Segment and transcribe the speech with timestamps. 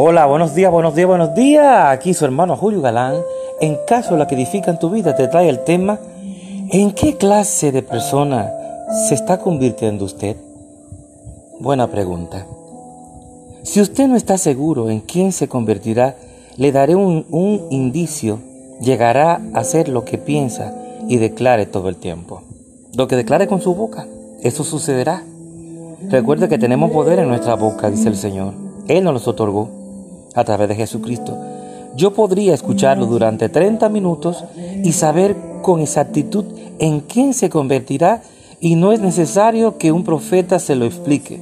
[0.00, 1.86] Hola, buenos días, buenos días, buenos días.
[1.86, 3.16] Aquí su hermano Julio Galán.
[3.60, 5.98] En caso de la que edifica en tu vida, te trae el tema
[6.70, 8.48] ¿En qué clase de persona
[9.08, 10.36] se está convirtiendo usted?
[11.58, 12.46] Buena pregunta.
[13.64, 16.14] Si usted no está seguro en quién se convertirá,
[16.56, 18.38] le daré un, un indicio.
[18.80, 20.76] Llegará a ser lo que piensa
[21.08, 22.42] y declare todo el tiempo.
[22.94, 24.06] Lo que declare con su boca,
[24.42, 25.24] eso sucederá.
[26.08, 28.54] Recuerde que tenemos poder en nuestra boca, dice el Señor.
[28.86, 29.77] Él nos los otorgó
[30.38, 31.36] a través de Jesucristo.
[31.96, 34.44] Yo podría escucharlo durante 30 minutos
[34.84, 36.44] y saber con exactitud
[36.78, 38.22] en quién se convertirá
[38.60, 41.40] y no es necesario que un profeta se lo explique,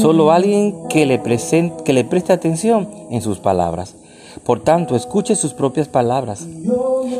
[0.00, 3.94] solo alguien que le, presente, que le preste atención en sus palabras.
[4.44, 6.46] Por tanto, escuche sus propias palabras.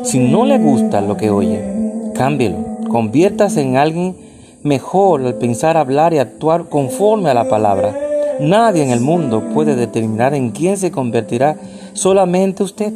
[0.03, 1.61] Si no le gusta lo que oye,
[2.13, 2.57] cámbielo,
[2.89, 4.15] conviértase en alguien
[4.63, 8.06] mejor al pensar, hablar y actuar conforme a la palabra.
[8.39, 11.57] Nadie en el mundo puede determinar en quién se convertirá,
[11.93, 12.93] solamente usted.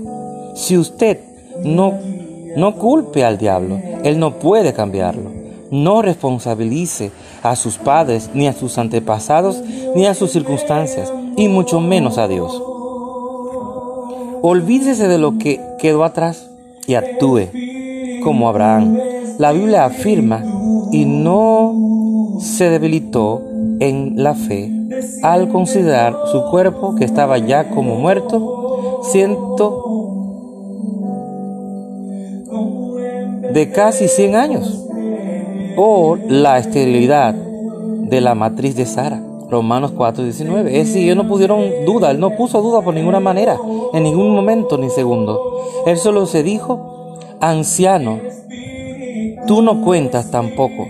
[0.55, 1.19] Si usted
[1.63, 1.93] no,
[2.55, 5.31] no culpe al diablo, él no puede cambiarlo.
[5.71, 7.11] No responsabilice
[7.41, 9.63] a sus padres, ni a sus antepasados,
[9.95, 12.61] ni a sus circunstancias, y mucho menos a Dios.
[14.43, 16.49] Olvídese de lo que quedó atrás
[16.87, 17.47] y actúe
[18.23, 18.97] como Abraham.
[19.39, 20.43] La Biblia afirma
[20.91, 23.41] y no se debilitó
[23.79, 24.80] en la fe
[25.23, 28.89] al considerar su cuerpo que estaba ya como muerto,
[33.53, 34.87] de casi 100 años,
[35.77, 39.23] o la esterilidad de la matriz de Sara.
[39.49, 40.69] Romanos 4:19.
[40.69, 43.57] Es decir, ellos no pudieron duda, él no puso duda por ninguna manera,
[43.93, 45.39] en ningún momento ni segundo.
[45.85, 48.19] Él solo se dijo, anciano,
[49.47, 50.87] tú no cuentas tampoco.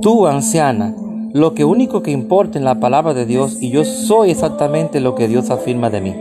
[0.00, 0.94] Tú, anciana,
[1.36, 5.14] lo que único que importa en la palabra de Dios y yo soy exactamente lo
[5.14, 6.14] que Dios afirma de mí.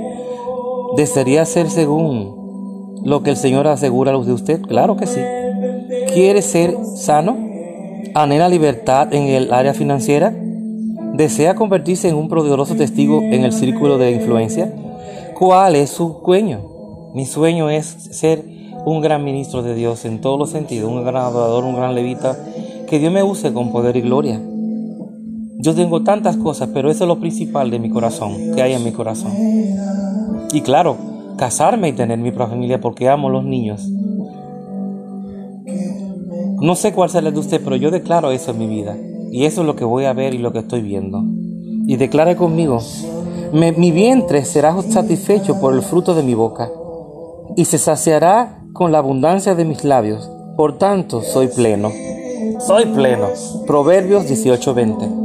[0.97, 4.61] ¿Desearía ser según lo que el Señor asegura de usted?
[4.63, 5.21] Claro que sí.
[6.13, 7.37] ¿Quiere ser sano?
[8.13, 10.35] ¿Anhela libertad en el área financiera?
[11.13, 14.69] ¿Desea convertirse en un poderoso testigo en el círculo de influencia?
[15.39, 16.59] ¿Cuál es su sueño?
[17.13, 18.43] Mi sueño es ser
[18.85, 22.37] un gran ministro de Dios en todos los sentidos, un gran adorador, un gran levita,
[22.89, 24.41] que Dios me use con poder y gloria.
[25.57, 28.83] Yo tengo tantas cosas, pero eso es lo principal de mi corazón, que hay en
[28.83, 29.31] mi corazón.
[30.51, 30.97] Y claro,
[31.37, 33.89] casarme y tener mi propia familia porque amo los niños.
[36.61, 38.97] No sé cuál será de usted, pero yo declaro eso en mi vida.
[39.31, 41.23] Y eso es lo que voy a ver y lo que estoy viendo.
[41.87, 42.79] Y declare conmigo,
[43.51, 46.69] mi vientre será satisfecho por el fruto de mi boca
[47.55, 50.29] y se saciará con la abundancia de mis labios.
[50.57, 51.91] Por tanto, soy pleno.
[52.59, 53.27] Soy pleno.
[53.67, 55.24] Proverbios 18:20.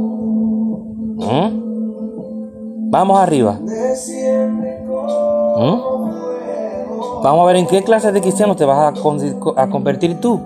[1.21, 2.89] ¿Mm?
[2.89, 3.59] Vamos arriba.
[5.57, 6.01] ¿Mm?
[7.23, 10.39] Vamos a ver en qué clase de cristiano te vas a, convertir tú.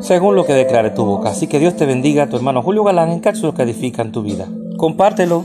[0.00, 1.28] Según lo que declare tu boca.
[1.30, 4.46] Así que Dios te bendiga, tu hermano Julio Galán, en cápsulas que edifican tu vida.
[4.78, 5.44] Compártelo.